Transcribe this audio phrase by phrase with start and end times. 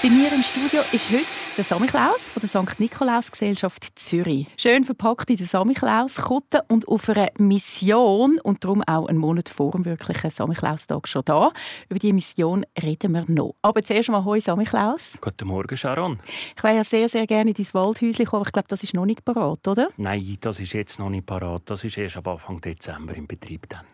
[0.00, 2.78] Bei mir im Studio ist heute der Samichlaus von der St.
[2.78, 4.46] Nikolaus Gesellschaft Zürich.
[4.56, 9.48] Schön verpackt in der Samichlaus Kutte und auf einer Mission und darum auch einen Monat
[9.48, 11.50] vor dem wirklichen Samichlaustag schon da.
[11.88, 13.56] Über diese Mission reden wir noch.
[13.60, 15.18] Aber zuerst mal Hoi Samichlaus.
[15.20, 16.20] Guten Morgen, Sharon.
[16.56, 18.94] Ich wäre ja sehr, sehr gerne in dein Waldhäuschen kommen, aber ich glaube, das ist
[18.94, 19.88] noch nicht parat, oder?
[19.96, 21.62] Nein, das ist jetzt noch nicht parat.
[21.64, 23.84] Das ist erst ab Anfang Dezember im Betrieb dann.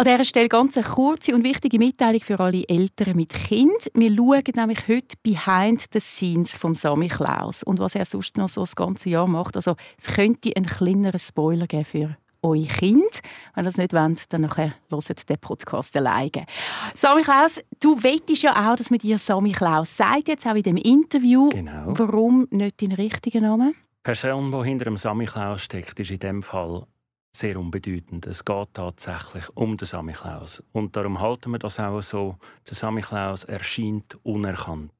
[0.00, 3.90] An dieser Stelle ganz eine kurze und wichtige Mitteilung für alle Eltern mit Kind.
[3.94, 8.48] Wir schauen nämlich heute behind the scenes vom Sammy Klaus und was er sonst noch
[8.48, 9.56] so das ganze Jahr macht.
[9.56, 13.22] Also es könnte einen kleineren Spoiler geben für euer Kind.
[13.56, 16.46] Wenn ihr das nicht wollt, dann nachher hört den Podcast alleine.
[16.94, 20.62] Sammy Klaus, du wettest ja auch, dass man dir Sammy Klaus sagt, jetzt auch in
[20.62, 21.48] dem Interview.
[21.48, 21.86] Genau.
[21.86, 23.74] Warum nicht deinen richtigen Namen?
[23.74, 26.86] Die Person, die hinter dem Sammy Klaus steckt, ist in dem Fall
[27.38, 28.26] sehr unbedeutend.
[28.26, 30.62] Es geht tatsächlich um den Sammy Klaus.
[30.72, 32.36] Und darum halten wir das auch so.
[32.68, 34.92] Der Sammy Klaus erscheint unerkannt.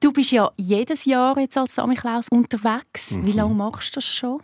[0.00, 3.12] Du bist ja jedes Jahr jetzt als Sammy Klaus unterwegs.
[3.16, 3.36] Wie Mhm.
[3.36, 4.42] lange machst du das schon?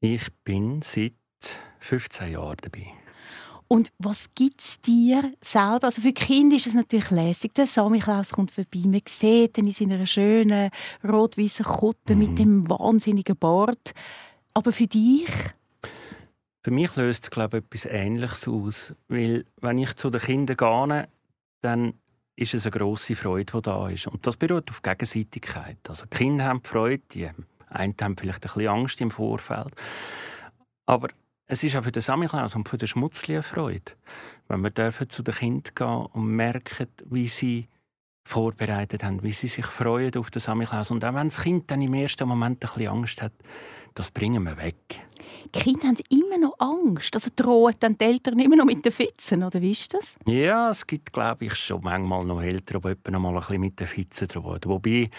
[0.00, 1.12] Ich bin seit
[1.80, 2.86] 15 Jahren dabei.
[3.68, 5.84] Und was gibt es dir selber?
[5.84, 7.54] Also für Kinder ist es natürlich lässig.
[7.54, 8.80] Der Sammy Klaus kommt vorbei.
[8.84, 10.70] Man sieht ihn in seiner schönen
[11.02, 12.18] rot-weißen Kutte Mhm.
[12.18, 13.92] mit dem wahnsinnigen Bart.
[14.54, 15.26] Aber für dich?
[16.62, 18.94] Für mich löst es, glaube ich, etwas Ähnliches aus.
[19.08, 21.08] Weil, wenn ich zu den Kindern gehe,
[21.60, 21.94] dann
[22.36, 24.06] ist es eine grosse Freude, die da ist.
[24.06, 25.78] Und das beruht auf Gegenseitigkeit.
[25.88, 27.28] Also die Kinder haben Freude, die
[27.68, 29.74] einen haben vielleicht ein bisschen Angst im Vorfeld.
[30.86, 31.08] Aber
[31.46, 33.92] es ist auch für den Samichlaus und für den Schmutzli eine Freude.
[34.48, 37.68] Wenn wir dürfen zu den Kindern gehen und merken, wie sie
[38.24, 40.90] vorbereitet haben, wie sie sich freuen auf den Samichlaus.
[40.90, 43.32] Und auch wenn das Kind dann im ersten Moment ein bisschen Angst hat,
[43.94, 44.76] das bringen wir weg.
[45.54, 47.14] Die Kinder haben immer noch Angst.
[47.14, 50.16] Also drohen dann die Eltern immer noch mit den Fitzen, oder wie ist das?
[50.26, 53.78] Ja, es gibt, glaube ich, schon manchmal noch Eltern, die noch mal ein bisschen mit
[53.78, 54.60] den Fitzen drohen.
[54.64, 55.10] Wobei,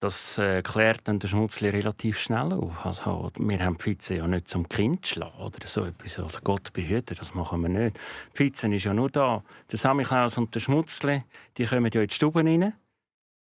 [0.00, 2.84] das äh, klärt dann der Schmutzli relativ schnell auf.
[2.84, 6.18] Also, wir haben die Fitzen ja nicht zum Kind zu schlagen oder so etwas.
[6.18, 7.96] Also Gott behüte, das machen wir nicht.
[8.32, 9.42] Die Fitzen ist ja nur da.
[9.70, 11.24] Der Samichlaus und der Schmutzli,
[11.56, 12.74] die kommen ja in die Stube rein,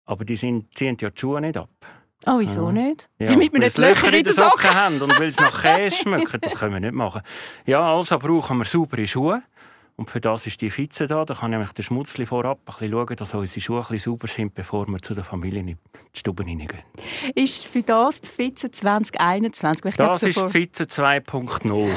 [0.05, 1.69] aber die sind, ziehen ja die Schuhe nicht ab.
[2.27, 2.71] Oh, wieso Ah.
[2.71, 3.09] nicht?
[3.19, 6.39] Ja, Damit wir nicht Löcher in den Socken haben und weil sie nach Käse schmecken.
[6.41, 7.21] Das können wir nicht machen.
[7.65, 9.41] Ja, also brauchen wir saubere Schuhe.
[9.95, 11.25] Und für das ist die Fitze da.
[11.25, 14.27] Da kann nämlich der Schmutzli vorab ein bisschen schauen, dass unsere Schuhe ein bisschen sauber
[14.27, 15.77] sind, bevor wir zu der Familie in die
[16.13, 16.83] Stube hineingehen.
[17.35, 19.85] Ist für das die Fitze 2021?
[19.85, 21.89] Ich glaube, Das so ist die Fitze 2.0.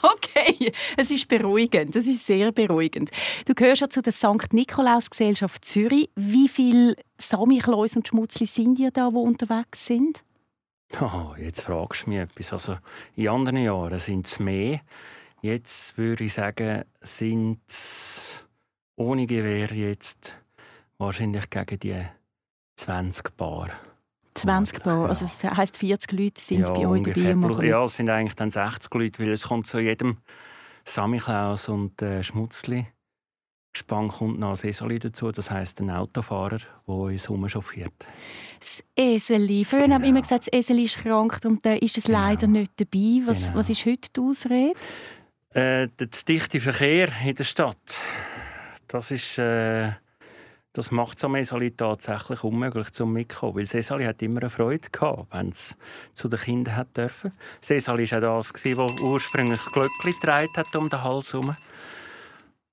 [0.00, 1.96] Okay, es ist beruhigend.
[1.96, 3.10] Das ist sehr beruhigend.
[3.46, 4.52] Du gehörst ja zu der St.
[4.52, 6.10] Nikolaus Gesellschaft Zürich.
[6.14, 10.22] Wie viele Samichlaus und Schmutzli sind ihr da, die unterwegs sind?
[11.00, 12.52] Oh, jetzt fragst du mich etwas.
[12.52, 12.76] Also,
[13.16, 14.80] in anderen Jahren sind es mehr.
[15.40, 18.44] Jetzt würde ich sagen, sind es
[18.96, 20.34] ohne Gewehr jetzt
[20.98, 22.02] wahrscheinlich gegen die
[22.76, 23.70] 20 Paar.
[24.34, 25.02] 20 Paar.
[25.04, 25.06] Ja.
[25.06, 28.50] Also das heisst, 40 Leute sind bei euch dabei machen Ja, es sind eigentlich dann
[28.50, 30.18] 60 Leute, weil es kommt zu jedem
[30.84, 32.86] Samichlaus und äh, Schmutzli.
[33.72, 36.56] Gespann kommt noch ein Eseli dazu, das heisst ein Autofahrer,
[36.86, 37.92] der uns rumchauffiert.
[38.58, 39.64] das Eseli.
[39.64, 40.08] Früher haben wir Genau.
[40.08, 42.18] immer gesagt, das Eseli ist krank und da ist es Genau.
[42.18, 43.22] leider nicht dabei.
[43.26, 43.58] Was, Genau.
[43.58, 44.72] was ist heute die Ausrede?
[45.58, 47.96] Äh, der dichte Verkehr in der Stadt,
[48.86, 49.38] das ist...
[49.38, 49.92] Äh,
[50.74, 54.50] das macht es am Eseli tatsächlich unmöglich zum mitkommen, weil das Eseli hat immer eine
[54.50, 55.76] Freude gehabt, wenn es
[56.12, 57.32] zu den Kindern hat dürfen.
[57.60, 61.56] Das Eseli war auch das, das ursprünglich Glöckli getragen hat um den Hals herum.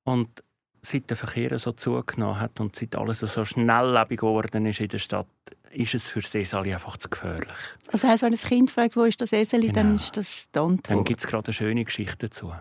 [0.04, 0.44] Und
[0.84, 5.00] seit der Verkehr so zugenommen hat und seit alles so schnelllebig geworden ist in der
[5.00, 5.26] Stadt,
[5.72, 7.48] ist es für das Eseli einfach zu gefährlich.
[7.92, 9.96] Heisst, wenn ein Kind fragt, wo ist das Eseli, dann Genau.
[9.96, 10.92] ist das Antwort.
[10.92, 12.54] Dann gibt es gerade eine schöne Geschichte dazu.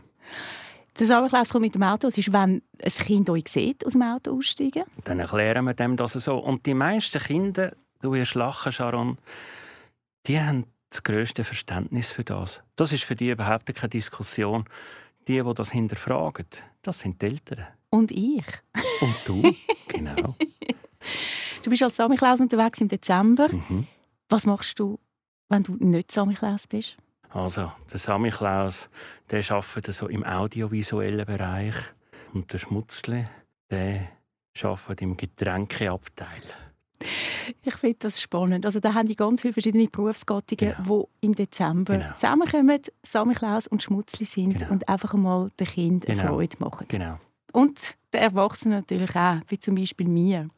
[0.99, 2.07] Der Samichlaus kommt mit dem Auto.
[2.07, 4.85] Es ist, wenn ein Kind euch sieht, aus dem Auto aussteigen.
[5.03, 6.37] Dann erklären wir dem das so.
[6.37, 9.19] Und die meisten Kinder, du wirst lachen, Sharon,
[10.27, 12.63] die haben das grösste Verständnis für das.
[12.77, 14.65] Das ist für die überhaupt keine Diskussion.
[15.27, 16.47] Die, die das hinterfragen,
[16.83, 17.67] das sind die Eltern.
[17.91, 18.45] Und ich.
[19.01, 19.43] Und du,
[19.89, 20.37] genau.
[21.63, 23.49] Du bist als Samichlaus unterwegs im Dezember.
[23.49, 23.87] Mhm.
[24.29, 24.99] Was machst du,
[25.49, 26.97] wenn du nicht Samichlaus bist?
[27.35, 28.89] Also, der Samichlaus,
[29.31, 31.75] der arbeitet so im audiovisuellen Bereich.
[32.33, 33.25] Und der Schmutzli,
[33.71, 34.09] der
[34.63, 36.43] arbeitet im Getränkeabteil.
[37.63, 38.65] Ich finde das spannend.
[38.65, 41.09] Also da haben die ganz viele verschiedene Berufsgattungen, Genau.
[41.21, 42.15] die im Dezember Genau.
[42.15, 44.71] zusammenkommen, Samichlaus und Schmutzli sind Genau.
[44.73, 46.33] und einfach einmal den Kind eine Genau.
[46.35, 46.87] Freude machen.
[46.89, 47.19] Genau.
[47.53, 47.79] Und
[48.13, 50.49] den Erwachsenen natürlich auch, wie zum Beispiel mir.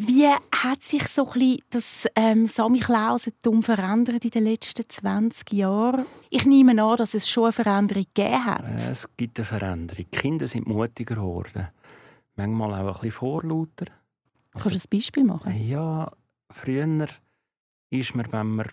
[0.00, 6.06] Wie hat sich so ein das ähm, Samichlausentum verändert in den letzten 20 Jahren?
[6.30, 8.62] Ich nehme an, dass es schon eine Veränderung gegeben hat.
[8.88, 10.04] Es gibt eine Veränderung.
[10.08, 11.66] Die Kinder sind mutiger geworden.
[12.36, 13.86] Manchmal auch ein bisschen vorlauter.
[14.52, 15.68] Also, Kannst du ein Beispiel machen?
[15.68, 16.12] Ja,
[16.48, 17.08] früher
[17.90, 18.66] ist man, wenn man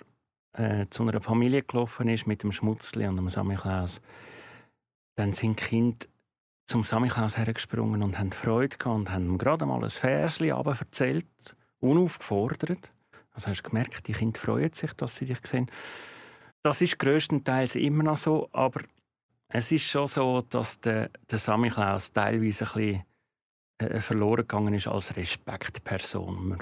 [0.54, 4.00] äh, zu einer Familie gelaufen ist mit dem Schmutzli und dem Samichlaus,
[5.16, 6.06] dann sind die Kinder
[6.66, 11.28] zum Samichlaus hergesprungen und haben Freude gehabt und haben ihm gerade mal ein Versli erzählt,
[11.80, 12.92] unaufgefordert.
[13.32, 15.70] Also hast du gemerkt, die Kinder freuen sich, dass sie dich sehen.
[16.64, 18.82] Das ist größtenteils immer noch so, aber
[19.50, 23.04] es ist schon so, dass der, der Samichlaus teilweise ein bisschen
[23.78, 26.50] äh, verloren gegangen ist als Respektperson.
[26.50, 26.60] Man,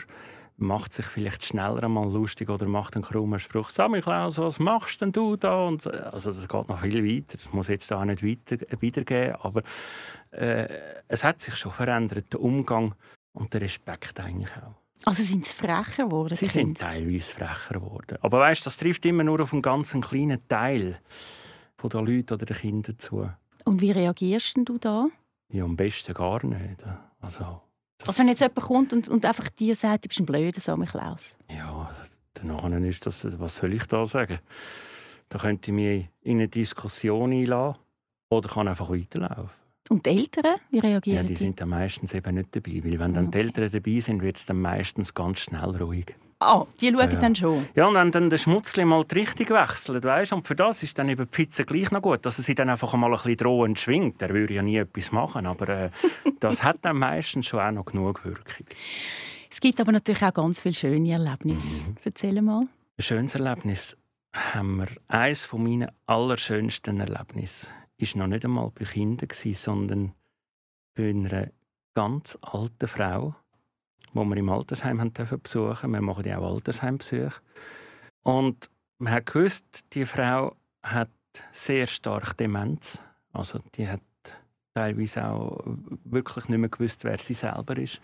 [0.57, 3.69] macht sich vielleicht schneller einmal lustig oder macht einen krummen Spruch.
[3.69, 5.65] Sammy Klaus, was machst denn du da?
[5.67, 7.37] Und, äh, also das geht noch viel weiter.
[7.37, 9.35] Das muss jetzt auch nicht weiter, äh, wiedergeben.
[9.41, 9.63] Aber
[10.31, 10.67] äh,
[11.07, 12.95] es hat sich schon verändert, der Umgang
[13.33, 14.75] und der Respekt eigentlich auch.
[15.05, 16.35] Also sind sie frecher geworden?
[16.35, 18.17] Sie sind teilweise frecher geworden.
[18.21, 20.99] Aber weißt, das trifft immer nur auf einen ganz kleinen Teil
[21.75, 23.29] von den Leuten oder den Kindern zu.
[23.65, 25.07] Und wie reagierst du da?
[25.49, 26.83] Ja, am besten gar nicht.
[27.19, 27.61] Also
[28.07, 31.35] also wenn jetzt jemand kommt und, und einfach dir sagt, du bist ein blöder Samichlaus.
[31.49, 31.93] Ja,
[32.33, 34.39] dann ist das, was soll ich da sagen?
[35.29, 37.77] Da könnte ich mich in eine Diskussion einladen
[38.29, 39.49] oder kann einfach weiterlaufen.
[39.89, 41.35] Und die Eltern, wie reagieren ja, die?
[41.35, 43.39] sind dann meistens eben nicht dabei, weil wenn dann okay.
[43.39, 46.15] die Eltern dabei sind, wird es dann meistens ganz schnell ruhig.
[46.43, 47.19] Ah, die schauen ja.
[47.19, 47.67] dann schon?
[47.75, 50.99] Ja, und wenn dann der Schmutzli mal die Richtung wechselt, weißt, und für das ist
[50.99, 53.37] dann eben die Pizza gleich noch gut, dass er sie dann einfach mal ein bisschen
[53.37, 54.21] drohend schwingt.
[54.21, 55.89] Er würde ja nie etwas machen, aber äh,
[56.39, 58.67] das hat dann meistens schon auch noch genug Wirkung.
[59.49, 61.85] Es gibt aber natürlich auch ganz viele schöne Erlebnisse.
[61.85, 61.95] Mhm.
[62.03, 62.67] Erzähl mal.
[62.97, 63.95] Ein schönes Erlebnis
[64.33, 64.87] haben wir.
[65.07, 67.69] Eines meiner allerschönsten Erlebnisse
[67.99, 70.13] war noch nicht einmal bei Kindern, sondern
[70.95, 71.49] bei einer
[71.93, 73.35] ganz alten Frau,
[74.13, 75.91] wo wir im Altersheim haben besuchen.
[75.91, 77.41] Wir machen ja auch Altersheimbesuche.
[78.23, 78.69] Und
[78.99, 81.09] man hat gewusst, die Frau hat
[81.51, 83.01] sehr stark Demenz.
[83.31, 84.01] Also die hat
[84.73, 85.63] teilweise auch
[86.03, 88.01] wirklich nicht mehr gewusst, wer sie selber ist.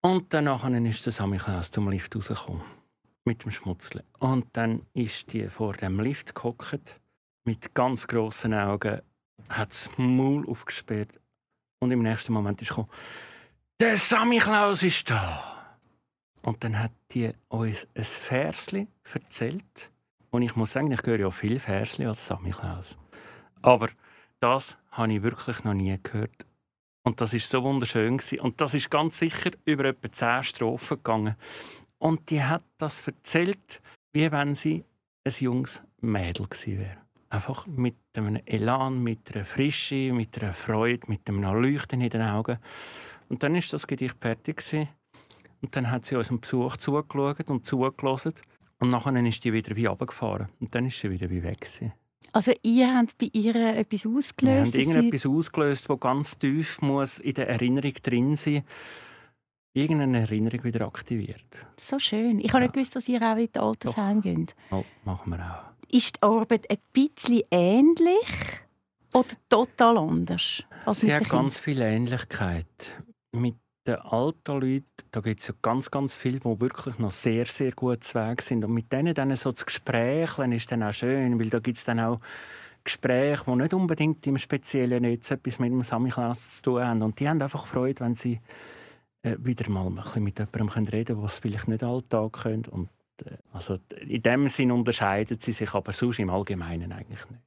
[0.00, 2.62] Und danach ist der Samichlaus zum Lift rausgekommen.
[3.24, 4.04] Mit dem Schmutzle.
[4.18, 7.00] Und dann ist die vor dem Lift gehockt,
[7.44, 9.00] mit ganz grossen Augen,
[9.48, 11.20] hat das Maul aufgesperrt.
[11.80, 12.88] Und im nächsten Moment ist gekommen,
[13.82, 15.74] der Sammy Klaus ist da.
[16.42, 19.90] Und dann hat die uns ein Versli erzählt.
[20.30, 22.96] Und ich muss sagen, ich höre ja viel Versli als Sammy Klaus.
[23.60, 23.88] Aber
[24.38, 26.46] das habe ich wirklich noch nie gehört.
[27.02, 28.20] Und das ist so wunderschön.
[28.40, 31.34] Und das ist ganz sicher über etwa zehn Strophen gegangen.
[31.98, 33.82] Und die hat das erzählt,
[34.12, 34.84] wie wenn sie
[35.24, 36.98] ein junges Mädel gewesen wäre.
[37.30, 42.22] Einfach mit einem Elan, mit einer Frische, mit einer Freude, mit einem Leuchten in den
[42.22, 42.58] Augen.
[43.32, 44.88] Und dann ist das Gedicht fertig gewesen.
[45.62, 48.34] und dann hat sie unserem Besuch zugeschaut und zugelassen
[48.78, 51.92] und nachher ist die wieder wie runtergefahren und dann ist sie wieder wie weg gewesen.
[52.32, 54.74] Also ihr habt bei ihr etwas ausgelöst?
[54.74, 58.64] Wir haben irgendetwas ausgelöst, das ganz tief muss in der Erinnerung drin sein
[59.72, 61.66] irgendeine Erinnerung wieder aktiviert.
[61.78, 62.38] So schön.
[62.38, 62.60] Ich habe ja.
[62.64, 64.54] nicht gewusst, dass ihr auch in das Altersheim geht.
[64.70, 65.88] Oh, machen wir auch.
[65.90, 68.26] Ist die Arbeit ein bisschen ähnlich
[69.14, 70.62] oder total anders?
[70.84, 72.66] Als Sie hat ganz viel Ähnlichkeit
[73.32, 73.56] mit
[73.86, 77.72] den alten Leuten, da gibt es ja ganz, ganz viele, die wirklich noch sehr, sehr
[77.72, 78.64] gut Weg sind.
[78.64, 81.84] Und mit denen dann so das Gespräch ist dann auch schön, weil da gibt es
[81.84, 82.20] dann auch
[82.84, 87.02] Gespräche, die nicht unbedingt im Speziellen jetzt etwas mit dem Samichlaus zu tun haben.
[87.02, 88.40] Und die haben einfach Freude, wenn sie
[89.22, 92.64] äh, wieder mal ein bisschen mit jemandem reden können, was vielleicht nicht alltag können.
[92.66, 92.88] Und,
[93.24, 97.42] äh, also in dem Sinn unterscheiden sie sich, aber sonst im Allgemeinen eigentlich nicht.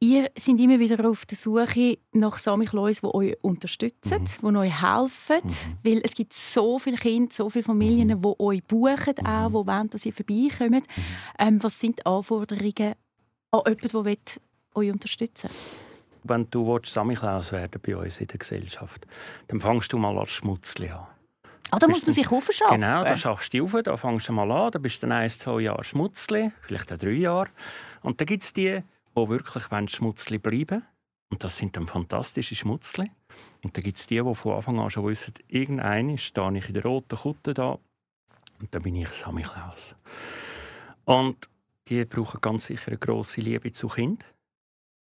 [0.00, 4.52] Ihr seid immer wieder auf der Suche nach Samichlaus, die euch unterstützen, mhm.
[4.52, 5.40] die euch helfen.
[5.42, 5.78] Mhm.
[5.82, 8.22] Weil es gibt so viele Kinder, so viele Familien, mhm.
[8.22, 9.26] die euch buchen, mhm.
[9.26, 10.72] auch, die wollen, dass ihr vorbeikommt.
[10.72, 11.02] Mhm.
[11.38, 12.94] Ähm, was sind die Anforderungen
[13.50, 14.16] an jemanden, der
[14.74, 15.56] euch unterstützen will?
[16.26, 19.06] Wenn du Samichlaus werden bei uns in der Gesellschaft,
[19.48, 21.06] dann fängst du mal als Schmutzli an.
[21.70, 22.80] Ah, da muss man sich aufschaffen.
[22.80, 25.30] Genau, da schaffst du auf, da fängst du mal an, da bist du dann ein,
[25.30, 27.48] zwei Jahre Schmutzli, vielleicht auch drei Jahre.
[28.02, 28.82] Und dann gibt es die,
[29.16, 30.82] die wirklich Schmutzli bleiben
[31.30, 33.10] Und das sind dann fantastische Schmutzli.
[33.62, 36.74] Und dann gibt es die, die von Anfang an schon wissen, irgendein stehe ich in
[36.74, 37.78] der roten Kutte da
[38.60, 39.94] und dann bin ich Sammy Klaus.
[41.04, 41.48] Und
[41.88, 44.28] die brauchen ganz sicher eine grosse Liebe zu Kindern,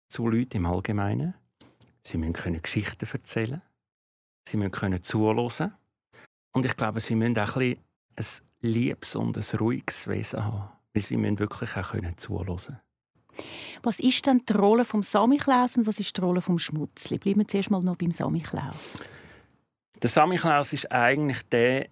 [0.10, 1.34] zu Leuten im Allgemeinen.
[2.04, 3.62] Sie müssen können Geschichten erzählen
[4.46, 5.74] Sie müssen können zuhören.
[6.52, 7.78] Und ich glaube, sie müssen auch ein,
[8.18, 8.26] ein
[8.60, 10.70] liebes und ein ruhiges Wesen haben.
[10.94, 12.80] Weil sie müssen wirklich auch können zuhören
[13.82, 17.18] was ist denn die Rolle vom Samichlaus und was ist die Rolle vom Schmutzli?
[17.18, 18.98] Bleiben wir zuerst mal noch beim Samichlaus.
[20.02, 21.88] Der Samichlaus ist eigentlich der,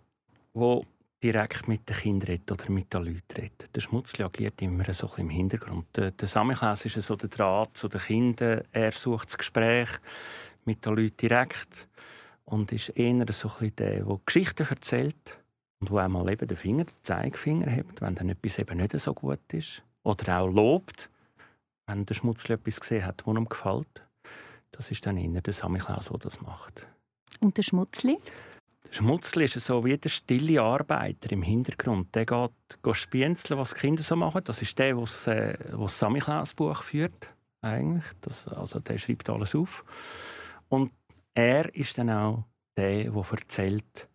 [0.54, 0.82] der
[1.24, 3.76] direkt mit den Kindern oder mit den Leuten redet.
[3.76, 5.86] Der Schmutzli agiert immer so im Hintergrund.
[5.96, 8.64] Der, der Samichlaus ist so der Draht zu den Kindern.
[8.72, 9.90] Er sucht das Gespräch
[10.66, 11.88] mit den Leuten direkt
[12.46, 15.40] und ist eher so ein der, der Geschichten erzählt
[15.80, 19.14] und wo einmal eben den Finger, den Zeigefinger hat, wenn dann etwas eben nicht so
[19.14, 19.84] gut ist.
[20.04, 21.10] Oder auch lobt,
[21.88, 24.04] wenn der Schmutzli etwas gesehen hat, das ihm gefällt.
[24.72, 26.88] Das ist dann eher der Samichlaus, der das macht.
[27.40, 28.18] Und der Schmutzli?
[28.86, 32.14] Der Schmutzli ist so wie der stille Arbeiter im Hintergrund.
[32.16, 34.42] Der geht, geht spienzeln, was die Kinder so machen.
[34.44, 37.30] Das ist der, der das, äh, das Samichlaus-Buch führt.
[37.62, 38.06] Eigentlich.
[38.22, 39.86] Das, also der schreibt alles auf.
[40.70, 40.92] Und
[41.34, 42.46] er ist dann auch
[42.78, 44.08] der, der erzählt,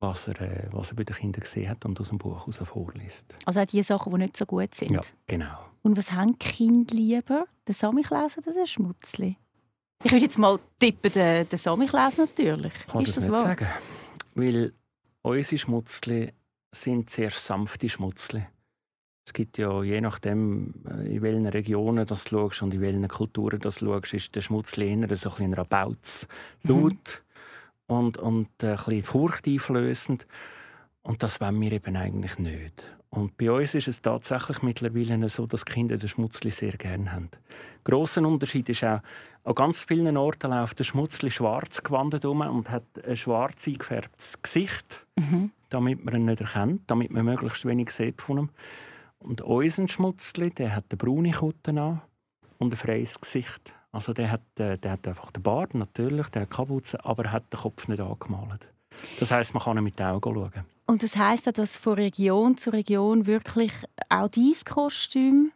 [0.00, 2.58] was er, äh, was er bei den Kindern gesehen hat und aus dem Buch heraus
[2.64, 3.34] vorliest.
[3.44, 4.90] Also auch die Sachen, die nicht so gut sind?
[4.90, 5.58] Ja, genau.
[5.82, 7.44] Und was haben Kinder lieber?
[7.68, 9.36] Den Samichlaus oder den Schmutzli?
[10.02, 12.72] Ich würde jetzt mal tippen, den, den Samichlaus natürlich.
[12.86, 13.44] Ich kann ist das, das nicht wahr?
[13.44, 13.66] sagen.
[14.34, 14.72] Weil
[15.22, 16.32] unsere Schmutzli
[16.72, 18.42] sind sehr sanfte Schmutzli.
[19.26, 23.06] Es gibt ja, je nachdem, äh, in welchen Regionen das du schaust und in welchen
[23.06, 26.26] Kulturen das du schaust, ist der Schmutzli eher so ein bisschen Rabauz,
[26.62, 27.22] laut
[27.90, 30.26] und, und äh, ein bisschen furchteinflößend.
[31.02, 32.84] Und das wollen wir eben eigentlich nicht.
[33.08, 37.30] Und bei uns ist es tatsächlich mittlerweile so, dass Kinder den Schmutzli sehr gerne haben.
[37.82, 39.00] Grosser Unterschied ist auch,
[39.42, 44.40] an ganz vielen Orten läuft der Schmutzli schwarz gewandet um und hat ein schwarz eingefärbtes
[44.40, 45.50] Gesicht, Mhm.
[45.70, 48.48] damit man ihn nicht erkennt, damit man möglichst wenig sieht von ihm.
[49.18, 52.02] Und unser Schmutzli, der hat eine braune Kutte an
[52.58, 53.74] und ein freies Gesicht.
[53.92, 57.32] Also der hat, äh, der hat einfach den Bart, natürlich, der hat Kapuze, aber er
[57.32, 58.68] hat den Kopf nicht angemalt.
[59.18, 60.64] Das heißt, man kann ihn mit den Augen schauen.
[60.86, 63.72] Und das heisst auch, dass von Region zu Region wirklich
[64.08, 65.52] auch dein Kostüm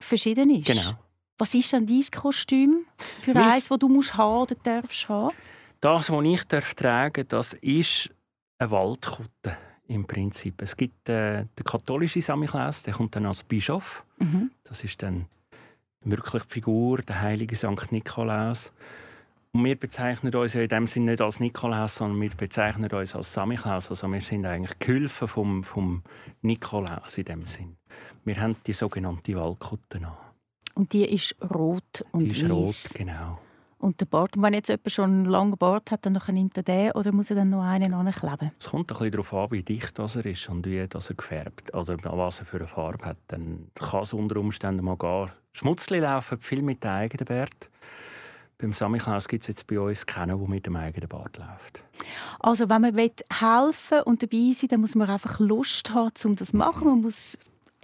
[0.00, 0.66] verschieden ist?
[0.66, 0.92] Genau.
[1.38, 2.86] Was ist denn dein Kostüm
[3.20, 5.34] für Mein- eins, das du musst haben oder darfst haben?
[5.80, 8.10] Das, was ich darf tragen das ist
[8.58, 9.56] eine Waldkutte
[9.88, 10.62] im Prinzip.
[10.62, 14.04] Es gibt äh, den katholischen Samichlaus, der kommt dann als Bischof.
[14.18, 14.50] Mhm.
[14.64, 15.26] Das ist dann
[16.04, 18.72] wirklich die Figur, der heilige Sankt Nikolaus.
[19.52, 23.14] Und wir bezeichnen uns ja in dem Sinne nicht als Nikolaus, sondern wir bezeichnen uns
[23.14, 23.88] als Samichlaus.
[23.90, 26.02] Also wir sind eigentlich Gehilfen vom, vom
[26.42, 27.76] Nikolaus in dem Sinn.
[28.24, 30.12] Wir haben die sogenannte Waldkutte an.
[30.74, 32.92] Und die ist rot und Die ist rot, weiss.
[32.94, 33.38] genau.
[33.78, 34.36] Und der Bart.
[34.36, 37.30] Und wenn jetzt jemand schon einen langen Bart hat, dann nimmt er den oder muss
[37.30, 38.52] er dann noch einen ankleben?
[38.58, 41.16] Es kommt ein bisschen darauf an, wie dicht das er ist und wie das er
[41.16, 43.16] gefärbt oder was er für eine Farbe hat.
[43.28, 45.30] Dann kann es unter Umständen mal gehen.
[45.56, 47.70] Schmutzli laufen viel mit dem eigenen Bart.
[48.58, 51.82] Beim Samichlaus gibt es jetzt bei uns keinen, der mit dem eigenen Bart läuft.
[52.40, 56.36] Also wenn man will helfen und dabei sein dann muss man einfach Lust haben, um
[56.36, 56.86] das zu machen.
[56.86, 57.38] Man muss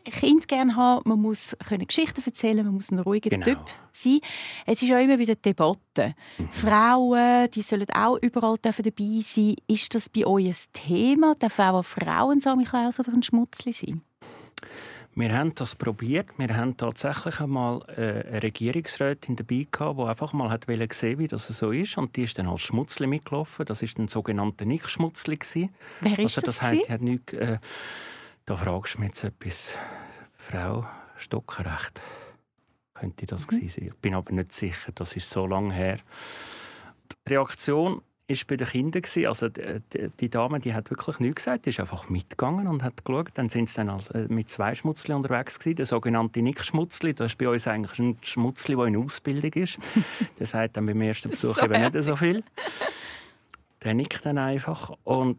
[0.05, 3.45] Kind gerne haben, man muss können Geschichten erzählen, man muss ein ruhiger Genau.
[3.45, 3.59] Typ
[3.93, 4.21] sein.
[4.67, 6.15] Es ist auch immer wieder Debatte.
[6.51, 9.55] Frauen, die sollen auch überall dürfen dabei sein.
[9.67, 11.37] Ist das bei euch ein Thema?
[11.39, 14.03] Darf auch eine Frau ein Samichlaus oder ein Schmutzli sein?
[15.15, 16.31] Wir haben das probiert.
[16.39, 20.65] Wir haben tatsächlich einmal äh, eine Regierungsrätin dabei gehabt, die einfach mal hat
[20.95, 21.99] sehen, wie das so ist.
[21.99, 23.67] Und die ist dann als Schmutzli mitgelaufen.
[23.67, 25.39] Das ist ein sogenannter Nicht-Schmutzli.
[26.01, 26.57] Wer ist Also das?
[26.57, 27.59] das heißt, hat nichts, äh,
[28.47, 29.75] da fragst du mich jetzt etwas.
[30.35, 32.01] Frau Stockerrecht
[32.95, 33.51] könnte das Mhm.
[33.57, 33.89] gewesen sein.
[33.89, 35.99] Ich bin aber nicht sicher, das ist so lange her.
[37.29, 39.03] Die Reaktion war bei den Kindern.
[39.03, 39.27] gewesen.
[39.27, 39.81] Also die,
[40.21, 43.31] die, Dame die hat wirklich nichts gesagt, die ist einfach mitgegangen und hat geschaut.
[43.35, 45.77] Dann sind sie dann als, äh, mit zwei Schmutzli unterwegs gewesen.
[45.77, 49.79] Der sogenannte Nick-Schmutzli, das ist bei uns eigentlich ein Schmutzli, der in Ausbildung ist.
[50.39, 52.43] der sagt dann beim ersten ist Besuch so eben nicht so viel.
[53.83, 55.39] Der nickt dann einfach und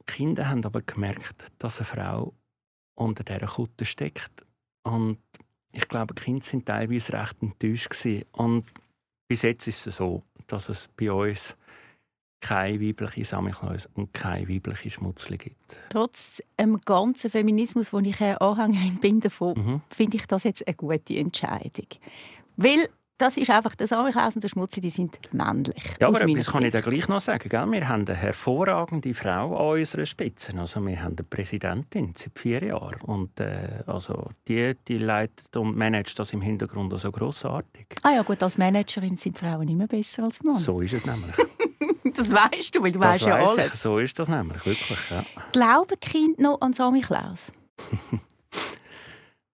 [0.00, 2.34] die Kinder haben aber gemerkt, dass eine Frau
[2.94, 4.44] unter dieser Kutte steckt.
[4.82, 5.18] Und
[5.72, 7.90] ich glaube, die Kinder sind teilweise recht enttäuscht.
[7.90, 8.24] Gewesen.
[8.32, 8.66] Und
[9.28, 11.56] bis jetzt ist es so, dass es bei uns
[12.42, 15.78] keine weibliche Samichlaus und keine weibliche Schmutzli gibt.
[15.88, 19.80] Trotz dem ganzen Feminismus, wo ich Anhängerin bin davon, Mhm.
[19.88, 21.86] finde ich das jetzt eine gute Entscheidung.
[22.56, 25.80] Weil das ist einfach, der Samichlaus und der Schmutzi, die sind männlich.
[26.00, 27.48] Ja, aber etwas kann ich da gleich noch sagen.
[27.48, 27.70] Gell?
[27.70, 30.58] Wir haben eine hervorragende Frau an unserer Spitze.
[30.58, 33.00] Also wir haben eine Präsidentin seit vier Jahren.
[33.02, 37.86] Und äh, also die, die leitet und managt das im Hintergrund also grossartig.
[38.02, 40.56] Ah ja gut, als Managerin sind Frauen immer besser als Mann.
[40.56, 41.36] So ist es nämlich.
[42.16, 43.74] Das weißt du, weil du Das weißt ja alles.
[43.74, 43.80] Ich.
[43.80, 44.98] So ist das nämlich, wirklich.
[45.10, 45.24] Ja.
[45.52, 47.52] Glauben die Kinder noch an Samichlaus?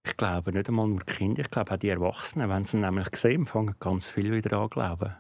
[0.07, 3.09] Ich glaube nicht einmal nur Kinder, ich glaube auch die Erwachsenen, wenn sie ihn nämlich
[3.15, 5.15] sehen, fangen ganz viel wieder an glauben.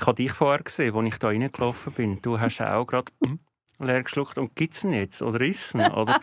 [0.00, 2.22] Ich habe dich vorher gesehen, als ich da reingelaufen bin.
[2.22, 3.12] Du hast auch gerade
[3.78, 4.38] leer geschluckt.
[4.38, 5.20] Und gibt es ihn jetzt?
[5.20, 5.82] Oder ist es ihn?
[5.92, 6.18] Oder?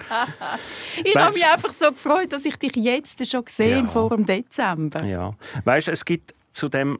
[1.03, 3.91] Ich habe mich einfach so gefreut, dass ich dich jetzt schon gesehen Ja.
[3.91, 5.03] vor dem Dezember.
[5.05, 5.35] Ja.
[5.63, 6.97] Weißt du, es gibt zu dem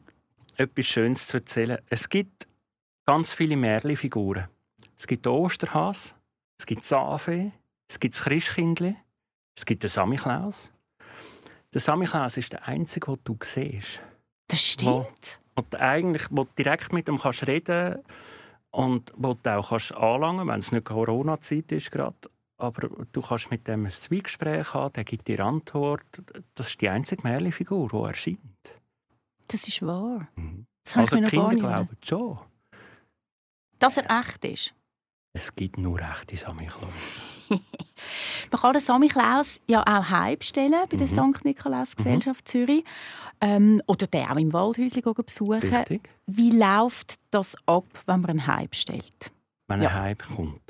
[0.58, 1.80] etwas Schönes zu erzählen.
[1.90, 2.48] Es gibt
[3.10, 4.48] ganz viele Märchenfiguren.
[4.96, 6.14] es gibt Osterhas,
[6.60, 7.52] es gibt das Ave,
[7.90, 8.96] es gibt das Christkindli,
[9.58, 10.70] es gibt den Samichlaus.
[11.74, 14.04] Der Samichlaus ist der einzige, den du siehst.
[14.48, 15.40] Das stimmt.
[15.56, 17.98] Wo, wo eigentlich wo du direkt mit ihm kannst reden
[18.70, 22.30] und wo du auch kannst anlangen, wenn es nicht Corona-Zeit ist gerade.
[22.58, 26.06] Aber du kannst mit dem ein Zweigespräch haben, der gibt dir Antwort.
[26.54, 28.40] Das ist die einzige Märchenfigur, die erscheint.
[29.48, 30.28] Das ist wahr.
[30.36, 30.68] Mhm.
[30.84, 32.38] Das Also ich die Kinder glauben schon.
[33.80, 34.74] Dass er echt ist.
[35.34, 36.92] Es gibt nur echte Samichlaus.
[37.50, 41.34] Man kann den Samichlaus ja auch heimstellen bei der Mhm.
[41.36, 41.46] St.
[41.46, 42.84] Nikolaus Gesellschaft Zürich.
[43.42, 44.52] Ähm, oder den auch im
[45.02, 45.60] gehen besuchen.
[45.74, 46.10] Richtig?
[46.26, 49.32] Wie läuft das ab, wenn man ihn heimstellt?
[49.68, 49.90] Wenn Ja.
[49.90, 50.62] er heimkommt.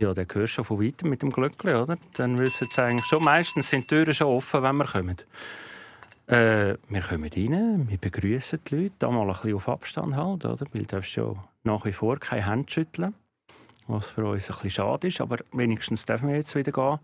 [0.00, 1.96] Ja, dann hörst schon von weitem mit dem Glöckchen, oder?
[2.14, 5.16] Dann wissen sie eigentlich schon, meistens sind die Türen schon offen, wenn wir kommen.
[6.28, 10.44] Äh, wir kommen rein, wir begrüßen die Leute, da mal ein bisschen auf Abstand halt,
[10.44, 10.66] oder?
[10.72, 13.14] Weil du darfst ja nach wie vor keine Hände schütteln,
[13.86, 16.98] was für uns ein bisschen schade ist, aber wenigstens dürfen wir jetzt wieder gehen.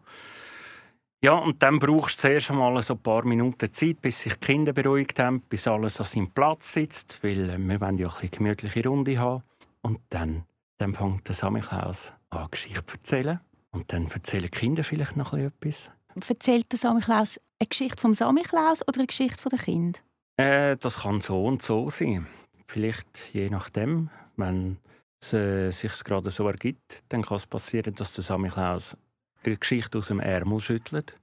[1.22, 4.40] Ja, und dann brauchst du zuerst einmal so ein paar Minuten Zeit, bis sich die
[4.40, 8.12] Kinder beruhigt haben, bis alles an seinem Platz sitzt, weil äh, wir wollen ja ein
[8.12, 9.42] bisschen gemütliche Runde haben.
[9.80, 10.42] Und dann,
[10.76, 13.40] dann fängt der Samichlaus an, Geschichte zu erzählen.
[13.70, 15.90] Und dann erzählen die Kinder vielleicht noch etwas.
[16.14, 20.02] Erzählt der Samichlaus eine Geschichte vom Samichlaus oder eine Geschichte der Kind?
[20.36, 22.26] Äh, das kann so und so sein.
[22.66, 24.78] Vielleicht je nachdem, wenn
[25.20, 28.96] es äh, sich gerade so ergibt, dann kann es passieren, dass der Samichlaus
[29.44, 31.16] eine Geschichte aus dem Ärmel schüttelt.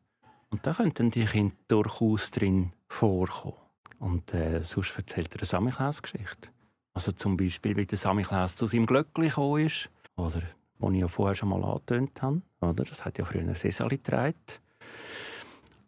[0.50, 3.56] Und da könnten die Kinder durchaus drin vorkommen.
[4.00, 6.50] Und äh, sonst erzählt er eine Samichlaus-Geschichte.
[6.94, 9.90] Also zum Beispiel, wie der Samichlaus zu seinem Glöckli gekommen ist.
[10.18, 10.42] Oder,
[10.80, 12.42] was ich ja vorher schon mal angetönt habe.
[12.60, 12.84] Oder?
[12.84, 14.36] Das hat ja früher Sesali getragen.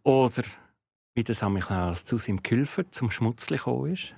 [0.03, 0.43] Oder
[1.15, 4.15] wie der Samichlaus zu seinem Gehilfen, zum Schmutzli gekommen ist.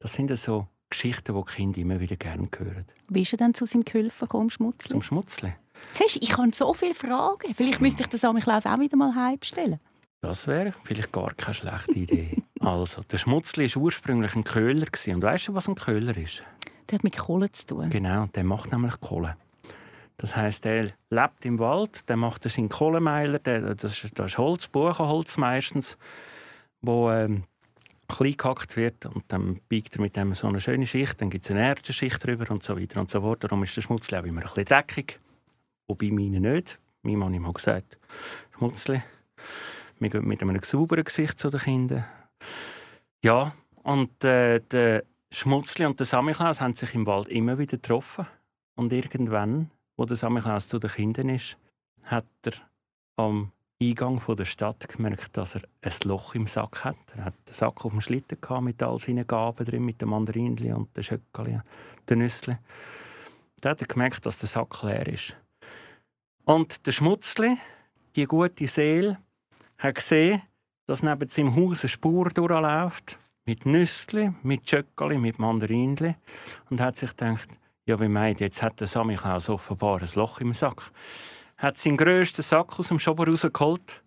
[0.00, 2.84] Das sind so Geschichten, die die Kinder immer wieder gerne hören.
[3.08, 4.90] Wie ist er dann zu seinem Gehilfen gekommen, Schmutzli?
[4.90, 5.54] Zum Schmutzli.
[5.92, 7.54] Siehst, du, ich habe so viele Fragen.
[7.54, 9.80] Vielleicht müsste ich den Samichlaus auch wieder mal heimstellen.
[10.20, 12.42] Das wäre vielleicht gar keine schlechte Idee.
[12.60, 14.86] also, der Schmutzli war ursprünglich ein Köhler.
[15.08, 16.42] Und weißt du, was ein Köhler ist?
[16.90, 17.90] Der hat mit Kohle zu tun.
[17.90, 19.36] Genau, der macht nämlich Kohle.
[20.16, 24.38] Das heißt, er lebt im Wald, der macht seinen Kohlemeiler, der, das, ist, das ist
[24.38, 25.98] Holz, Buchenholz meistens,
[26.80, 27.44] wo ähm,
[28.08, 31.44] klein gehackt wird und dann biegt er mit dem so eine schöne Schicht, dann gibt
[31.44, 33.42] es eine Erdenschicht drüber und so weiter und so fort.
[33.42, 35.18] Darum ist der Schmutzli auch immer ein bisschen dreckig,
[35.88, 36.78] wobei meine nicht.
[37.02, 37.98] Mein Mann hat gesagt,
[38.56, 39.02] Schmutzli,
[39.98, 42.04] wir gehen mit einem sauberen Gesicht zu den Kindern.
[43.22, 48.26] Ja, und äh, der Schmutzli und der Samichlaus haben sich im Wald immer wieder getroffen.
[48.76, 51.56] Und irgendwann, wo der Samichlaus zu den Kindern ist,
[52.04, 52.52] hat er
[53.16, 53.52] am
[53.82, 56.96] Eingang der Stadt gemerkt, dass er ein Loch im Sack hat.
[57.16, 60.10] Er hat den Sack auf dem Schlitten gehabt, mit all seinen Gaben drin, mit dem
[60.10, 61.60] Mandarinli und den Schöckeli,
[62.08, 62.56] den Nüssli.
[63.60, 65.36] Da hat er gemerkt, dass der Sack leer ist.
[66.44, 67.56] Und der Schmutzli,
[68.14, 69.18] die gute Seele,
[69.78, 70.42] hat gesehen,
[70.86, 73.18] dass neben seinem Haus eine Spur durchläuft.
[73.46, 76.14] Mit Nüssli, mit Schöckeli, mit Mandarinli.
[76.70, 77.48] Und hat sich gedacht,
[77.86, 80.90] ja, wie meint, jetzt hat der Samichlaus offenbar ein Loch im Sack.
[81.56, 84.02] Hat seinen grössten Sack aus dem Schober rausgeholt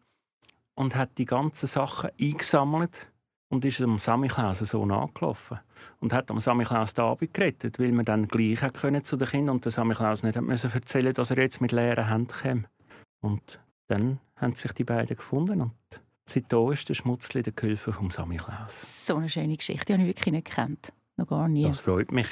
[0.76, 3.12] und hat die ganzen Sachen eingesammelt
[3.50, 5.60] und ist am Samichlaus so nachgelaufen.
[6.00, 9.56] Und hat am Samichlaus den Abend gerettet, weil man dann gleich können zu den Kindern
[9.56, 12.64] und der Samichlaus nicht hat müssen erzählen dass er jetzt mit leeren Händen käme.
[13.22, 18.10] Und dann haben sich die beiden gefunden und seitdem ist der Schmutzli der Gehilfe vom
[18.10, 19.06] Samichlaus.
[19.06, 20.92] So eine schöne Geschichte, die habe ich wirklich nicht gekannt.
[21.18, 21.64] Noch gar nie.
[21.64, 22.28] Das freut mich.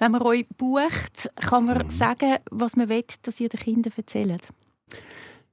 [0.00, 1.90] Wenn man euch bucht, kann man Mhm.
[1.90, 4.48] sagen, was man will, dass ihr den Kindern erzählt.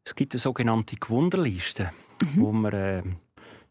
[0.04, 1.92] Es gibt eine sogenannte Gewunderliste,
[2.24, 2.42] Mhm.
[2.42, 3.04] wo man äh,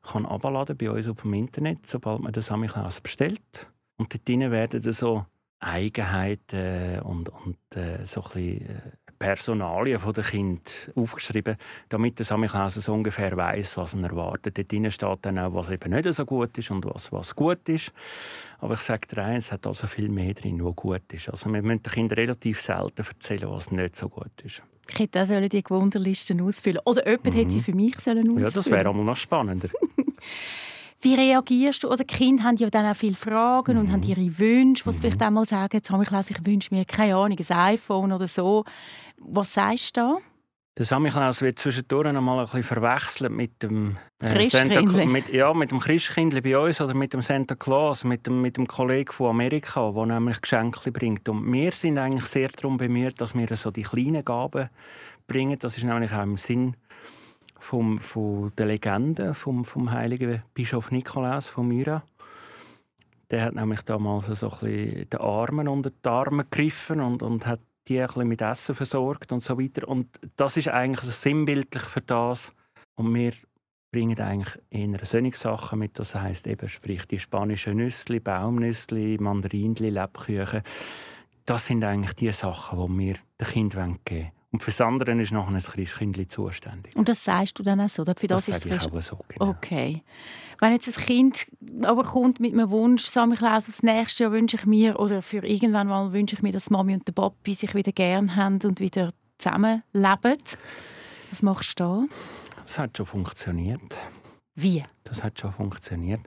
[0.02, 3.68] kann abladen bei uns auf dem Internet, sobald man den Samichlaus bestellt.
[3.98, 5.26] Und dort drin werden dann so
[5.58, 8.80] Eigenheiten und, und äh, so ein bisschen äh,
[9.20, 10.60] Personalien von den Kindern
[10.96, 11.56] aufgeschrieben,
[11.90, 14.56] damit der Samichlaus so ungefähr weiß, was ihn erwartet.
[14.58, 17.68] Dort drin steht dann auch, was eben nicht so gut ist und was, was gut
[17.68, 17.92] ist.
[18.58, 21.28] Aber ich sage dir eins, es hat also viel mehr drin, was gut ist.
[21.28, 24.62] Also wir müssen den Kindern relativ selten erzählen, was nicht so gut ist.
[24.90, 27.32] Ich hätte auch sollen die Gewunderlisten ausfüllen Oder jemand Mhm.
[27.38, 29.68] hätte sie für mich sollen ausfüllen Ja, das wäre auch noch spannender.
[31.02, 31.88] Wie reagierst du?
[31.88, 33.92] Oder die Kinder haben ja dann auch viele Fragen und Mhm.
[33.92, 35.00] haben ihre Wünsche, was Mhm.
[35.00, 38.64] vielleicht einmal sagen, jetzt habe ich ich wünsche mir, keine Ahnung, ein iPhone oder so.
[39.20, 40.18] Was sagst du da?
[40.78, 44.48] Der Samichlaus wird zwischendurch noch mal ein bisschen verwechselt mit dem äh.
[44.48, 48.40] Santa, mit, ja, mit dem Christkindli bei uns oder mit dem Santa Claus, mit dem,
[48.40, 51.28] mit dem Kollegen von Amerika, der nämlich Geschenke bringt.
[51.28, 54.70] Und wir sind eigentlich sehr darum bemüht, dass wir so die kleinen Gaben
[55.26, 55.58] bringen.
[55.58, 56.76] Das ist nämlich auch im Sinn
[57.58, 62.02] vom, von der Legende vom, vom heiligen Bischof Nikolaus von Myra.
[63.30, 67.46] Der hat nämlich damals so ein bisschen den Armen unter die Arme gegriffen und, und
[67.46, 69.88] hat die ein bisschen mit Essen versorgt und so weiter.
[69.88, 72.52] Und das ist eigentlich sinnbildlich für das.
[72.94, 73.32] Und wir
[73.90, 75.98] bringen eigentlich eher solche Sachen mit.
[75.98, 80.62] Das heisst eben, sprich die spanischen Nüssli, Baumnüssli, Mandarinli, Lebkuchen.
[81.44, 84.39] Das sind eigentlich die Sachen, die wir den Kindern geben wollen.
[84.52, 86.96] Und für das andere ist nachher ein Christkindli zuständig.
[86.96, 88.04] Und das sagst du dann auch so?
[88.04, 89.50] Für das, das sage ich auch so, genau.
[89.50, 90.02] Okay.
[90.58, 91.46] Wenn jetzt ein Kind
[91.82, 95.86] aber kommt mit einem Wunsch, Samichlaus, aufs nächste Jahr wünsche ich mir, oder für irgendwann
[95.86, 99.10] mal wünsche ich mir, dass Mami und der Papi sich wieder gern haben und wieder
[99.38, 100.36] zusammenleben.
[101.30, 102.04] Was machst du da?
[102.64, 103.96] Das hat schon funktioniert.
[104.56, 104.82] Wie?
[105.04, 106.20] Das hat schon funktioniert.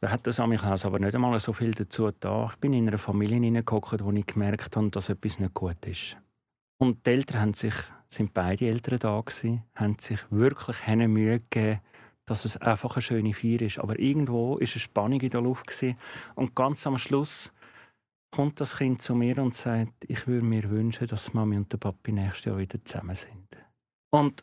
[0.00, 2.48] Da hat der Samichlaus aber nicht einmal so viel dazu da.
[2.50, 6.16] Ich bin in einer Familie hineingekommen, wo ich gemerkt habe, dass etwas nicht gut ist.
[6.80, 7.74] Und die Eltern haben sich,
[8.08, 11.80] sind beide Eltern da gewesen, haben sich wirklich Mühe gegeben,
[12.24, 13.78] dass es einfach eine schöne Feier ist.
[13.78, 15.98] Aber irgendwo ist eine Spannung in der Luft gewesen.
[16.36, 17.52] und ganz am Schluss
[18.30, 21.76] kommt das Kind zu mir und sagt, ich würde mir wünschen, dass Mami und der
[21.76, 23.58] Papi nächstes Jahr wieder zusammen sind.
[24.10, 24.42] Und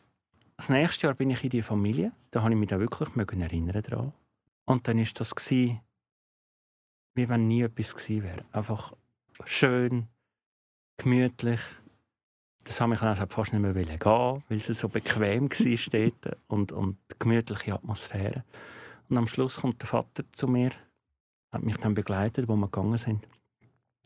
[0.56, 2.12] das nächste Jahr bin ich in die Familie.
[2.30, 4.12] Da habe ich mich da wirklich erinnern daran.
[4.64, 5.80] Und dann ist das gewesen,
[7.14, 8.44] wie wenn nie etwas gewesen wäre.
[8.52, 8.92] Einfach
[9.44, 10.06] schön,
[10.98, 11.60] gemütlich,
[12.68, 13.98] der Samichlaus hat fast nicht mehr gehen,
[14.48, 18.44] weil es so bequem war dort und, und gemütliche Atmosphäre.
[19.08, 20.70] Und am Schluss kommt der Vater zu mir,
[21.50, 23.26] hat mich dann begleitet, wo wir gegangen sind.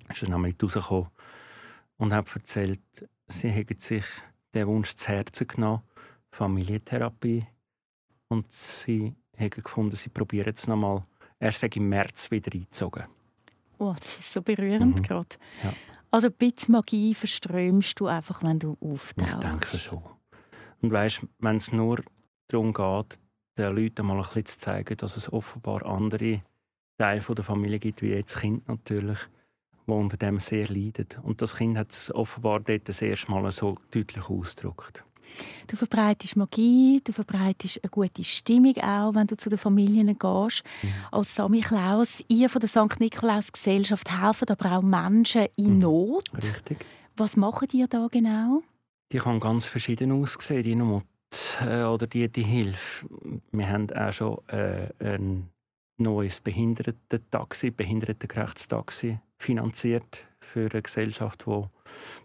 [0.09, 1.09] Ist dann nämlich rausgekommen
[1.97, 2.81] und hat erzählt,
[3.29, 4.05] sie hätten sich
[4.55, 5.83] den Wunsch zu Herzen genommen,
[6.31, 7.47] Familientherapie.
[8.29, 11.05] Und sie haben gefunden, sie probieren es nochmal.
[11.39, 13.05] Er sei im März wieder eingezogen.
[13.79, 15.03] Oh, das ist so berührend mhm.
[15.03, 15.37] gerade.
[15.65, 15.73] Ja.
[16.13, 19.33] Also ein bisschen Magie verströmst du einfach, wenn du auftauchst.
[19.33, 20.03] Ich denke schon.
[20.83, 22.03] Und weißt, wenn es nur
[22.49, 23.19] darum geht,
[23.57, 26.43] den Leuten mal ein bisschen zu zeigen, dass es offenbar andere
[26.99, 29.19] Teile der Familie gibt, wie jetzt Kind natürlich,
[29.87, 31.07] die unter dem sehr leiden.
[31.23, 35.05] Und das Kind hat es offenbar dort das erste Mal so deutlich ausgedrückt.
[35.69, 40.63] Du verbreitest Magie, du verbreitest eine gute Stimmung auch, wenn du zu den Familien gehst.
[40.83, 40.93] Mhm.
[41.11, 43.01] Als Sami Klaus, ihr von der St.
[43.01, 45.79] Nikolaus Gesellschaft helfen aber auch Menschen in mhm.
[45.79, 46.25] Not.
[46.37, 46.79] Richtig.
[47.17, 48.63] Was machen die da genau?
[49.13, 51.05] Die kann ganz verschieden aussehen, die Not
[51.61, 53.07] äh, oder die, die Hilfe.
[53.53, 55.49] Wir haben auch schon äh, ein
[55.99, 61.63] neues Behindertentaxi, behindertengerechtes Taxi finanziert für eine Gesellschaft, die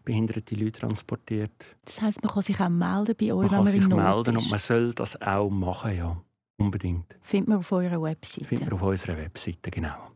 [0.03, 1.51] behinderte Leute transportiert.
[1.85, 3.99] Das heißt, man kann sich auch melden bei euch, man wenn man sich in Not
[3.99, 4.43] melden ist.
[4.43, 6.17] und man soll das auch machen, ja.
[6.59, 7.15] Unbedingt.
[7.21, 8.45] Findet man auf eurer Webseite.
[8.45, 10.11] Findet man auf unserer Webseite, genau.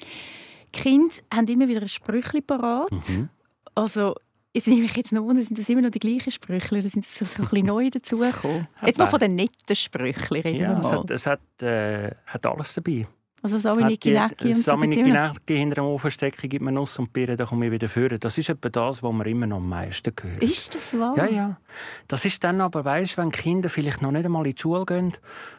[0.00, 2.90] Die Kinder haben immer wieder ein Sprüchli parat.
[2.90, 3.28] Mhm.
[3.76, 4.16] Also,
[4.52, 7.04] es nehme ich jetzt noch wundern, sind das immer noch die gleichen Sprüche oder sind
[7.06, 8.68] das so ein bisschen neu dazugekommen?
[8.86, 10.80] Jetzt mal von den netten Sprüchen reden ja, wir mal.
[10.80, 13.06] Es hat, es hat, äh, hat alles dabei.
[13.44, 17.36] Also Saminiki Necki und Saminiki Necki hinter dem Ofen stecken, gibt mir Nuss und Birne,
[17.36, 18.18] dann komme ich wieder führen.
[18.18, 20.42] Das ist etwa das, was man immer noch am meisten hört.
[20.42, 21.14] Ist das wahr?
[21.14, 21.56] Ja, ja.
[22.08, 25.12] Das ist dann aber, weißt, wenn Kinder vielleicht noch nicht einmal in die Schule gehen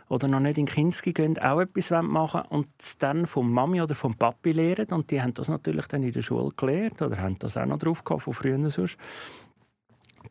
[0.10, 2.68] oder noch nicht in die Kinski gehen, auch etwas machen und
[2.98, 6.24] dann vom Mami oder vom Papi lernen und die haben das natürlich dann in der
[6.24, 8.98] Schule gelernt oder haben das auch noch drauf gehabt, von früher sonst.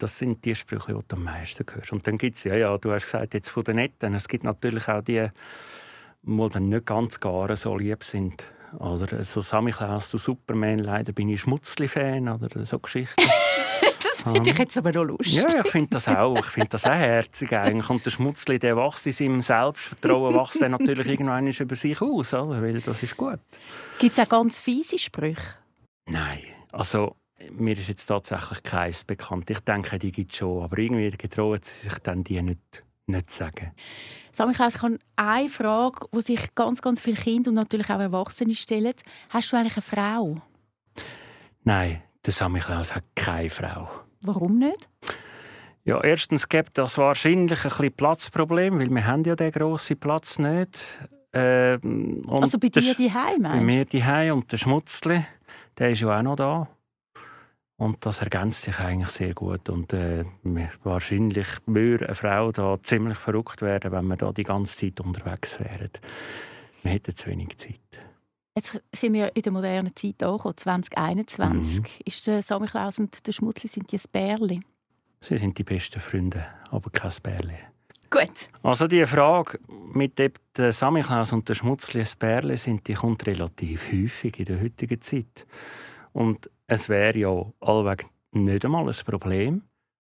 [0.00, 1.92] Das sind die Sprüche, die du am meisten hörst.
[1.92, 4.42] Und dann gibt es, ja, ja, du hast gesagt, jetzt von den Netten, es gibt
[4.42, 5.28] natürlich auch die
[6.26, 8.44] die dann nicht ganz gar so lieb sind.
[8.78, 13.22] Oder so Samichlaus, der Superman, leider bin ich Schmutzli-Fan oder so Geschichten.
[14.02, 15.34] das finde ich jetzt aber noch lustig.
[15.34, 16.36] Ja, ich finde das auch.
[16.36, 17.88] Ich finde das auch herzig eigentlich.
[17.88, 22.34] Und der Schmutzli, der wächst in seinem Selbstvertrauen, wächst dann natürlich irgendwann über sich aus,
[22.34, 22.60] oder?
[22.60, 23.38] weil das ist gut.
[23.98, 25.40] Gibt es auch ganz fiese Sprüche?
[26.06, 27.14] Nein, also
[27.50, 29.50] mir ist jetzt tatsächlich keins bekannt.
[29.50, 33.30] Ich denke, die gibt es schon, aber irgendwie getraut sie sich dann die nicht, nicht
[33.30, 33.72] sagen.
[34.32, 38.54] Samichlaus, ich habe eine Frage, die sich ganz, ganz viele Kinder und natürlich auch Erwachsene
[38.54, 38.94] stellen.
[39.28, 40.42] Hast du eigentlich eine Frau?
[41.62, 43.88] Nein, der Samichlaus hat keine Frau.
[44.22, 44.88] Warum nicht?
[45.84, 50.38] Ja, erstens gibt das wahrscheinlich ein bisschen Platzproblem, weil wir haben ja den grossen Platz
[50.38, 50.80] nicht.
[51.32, 53.42] Ähm, also bei dir die Heim?
[53.42, 55.24] Bei mir die Heim und der Schmutzli,
[55.76, 56.68] der ist ja auch noch da.
[57.84, 59.68] Und das ergänzt sich eigentlich sehr gut.
[59.68, 60.24] Und äh,
[60.84, 65.60] wahrscheinlich würde eine Frau da ziemlich verrückt werden, wenn wir da die ganze Zeit unterwegs
[65.60, 65.90] wären.
[66.82, 67.74] Wir hätten zu wenig Zeit.
[68.56, 71.80] Jetzt sind wir in der modernen Zeit angekommen, 2021.
[71.80, 71.86] Mhm.
[72.06, 74.62] Ist der Samichlaus und der Schmutzli sind die Bärli?
[75.20, 77.58] Sie sind die besten Freunde, aber kein Bärli.
[78.08, 78.48] Gut.
[78.62, 79.58] Also die Frage
[79.92, 80.32] mit dem
[80.72, 85.44] Samichlaus und der Schmutzli Bärli sind, die kommt relativ häufig in der heutigen Zeit.
[86.14, 89.62] Und es wäre ja allweg nicht einmal ein Problem.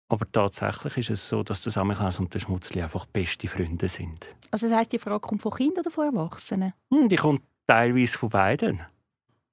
[0.08, 4.28] Aber tatsächlich ist es so, dass der Samichlaus und der Schmutzli einfach beste Freunde sind.
[4.52, 6.74] Also das heisst, die Frage kommt von Kindern oder von Erwachsenen?
[6.92, 8.82] Hm, die kommt teilweise von beiden.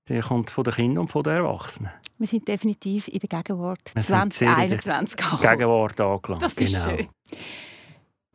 [0.08, 1.92] Die kommt von den Kindern und von den Erwachsenen.
[2.20, 5.58] Wir sind definitiv in der Gegenwart Wir sind sehr in der 2021 angekommen.
[5.58, 6.44] Gegenwart angelangt.
[6.44, 6.98] Das ist genau.
[6.98, 7.10] schön.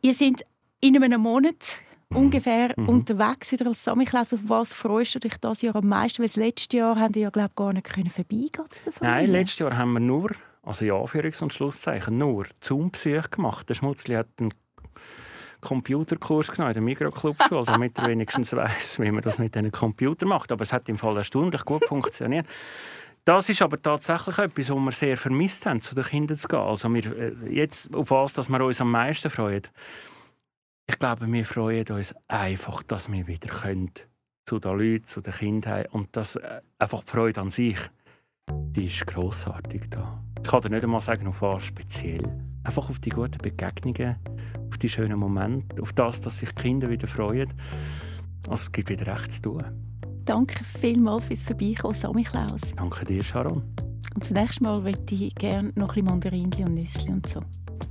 [0.01, 0.45] Ihr seid
[0.81, 1.79] in einem Monat.
[2.13, 2.89] Ungefähr Mhm.
[2.89, 4.33] unterwegs wieder als Samichlaus.
[4.33, 6.21] Auf was freust du dich dieses Jahr am meisten?
[6.21, 8.99] Weil das letzte Jahr haben die ja glaub, gar nicht können vorbeigehen Familie.
[9.01, 10.31] Nein, letztes Jahr haben wir nur,
[10.63, 13.69] also in Anführungs- und Schlusszeichen, nur Zoom-Besuche gemacht.
[13.69, 14.53] Der Schmutzli hat einen
[15.61, 20.25] Computerkurs genommen in der Mikroclub-Schule, damit er wenigstens weiß, wie man das mit einem Computer
[20.25, 20.51] macht.
[20.51, 22.47] Aber es hat im Fall erstaunlich gut funktioniert.
[23.25, 26.59] Das ist aber tatsächlich etwas, was wir sehr vermisst haben, zu den Kindern zu gehen.
[26.59, 29.61] Also wir, äh, jetzt, auf was dass wir uns am meisten freuen.
[30.89, 33.91] Ich glaube, wir freuen uns einfach, dass wir wieder können
[34.45, 35.85] zu den Leuten, zu den Kindern.
[35.91, 37.77] Und das, äh, einfach die Freude an sich,
[38.51, 40.21] die ist grossartig da.
[40.41, 42.23] Ich kann dir nicht einmal sagen, auf was speziell.
[42.63, 44.15] Einfach auf die guten Begegnungen,
[44.67, 47.53] auf die schönen Momente, auf das, dass sich die Kinder wieder freuen.
[48.47, 49.63] Also es gibt wieder recht zu tun.
[50.25, 52.61] Danke vielmals fürs Vorbeikommen, Samichlaus.
[52.75, 53.63] Danke dir, Sharon.
[54.15, 57.41] Und das nächste Mal möchte ich gerne noch ein bisschen Mandarinchen und Nüsse und so.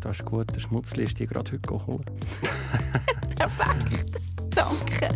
[0.01, 0.55] Das ist gut.
[0.55, 2.07] Der Schmutzli ist die gerade heute geholt.
[3.37, 4.17] Perfekt.
[4.55, 5.09] Danke.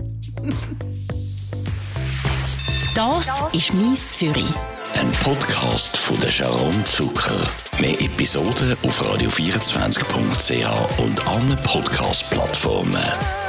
[2.94, 4.55] Das ist «Mies Zürich».
[4.94, 7.40] Ein Podcast von der Sharon Zucker.
[7.81, 13.41] Mehr Episoden auf radio24.ch und allen Podcast-Plattformen.